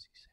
[0.00, 0.29] sexy